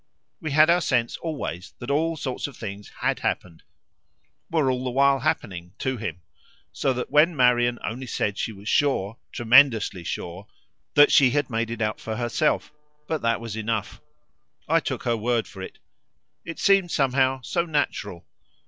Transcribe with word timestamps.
We 0.39 0.49
had 0.49 0.71
our 0.71 0.81
sense 0.81 1.15
always 1.17 1.75
that 1.77 1.91
all 1.91 2.17
sorts 2.17 2.47
of 2.47 2.57
things 2.57 2.89
HAD 3.01 3.19
happened, 3.19 3.61
were 4.49 4.71
all 4.71 4.83
the 4.83 4.89
while 4.89 5.19
happening, 5.19 5.73
to 5.77 5.97
him; 5.97 6.21
so 6.71 6.91
that 6.93 7.11
when 7.11 7.35
Marian 7.35 7.77
only 7.83 8.07
said 8.07 8.35
she 8.39 8.51
was 8.51 8.67
sure, 8.67 9.19
tremendously 9.31 10.03
sure, 10.03 10.47
that 10.95 11.11
she 11.11 11.29
had 11.29 11.51
made 11.51 11.69
it 11.69 11.83
out 11.83 11.99
for 11.99 12.15
herself, 12.15 12.73
but 13.05 13.17
that 13.21 13.33
that 13.33 13.41
was 13.41 13.55
enough, 13.55 14.01
I 14.67 14.79
took 14.79 15.03
her 15.03 15.15
word 15.15 15.47
for 15.47 15.61
it 15.61 15.77
it 16.43 16.57
seemed 16.57 16.89
somehow 16.89 17.41
so 17.41 17.67
natural. 17.67 18.25